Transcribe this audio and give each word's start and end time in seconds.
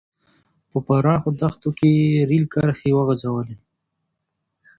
په 0.69 0.77
پراخو 0.85 1.29
دښتو 1.41 1.69
کې 1.77 1.87
یې 1.99 2.21
رېل 2.29 2.45
کرښې 2.53 2.89
وغځولې. 2.93 3.55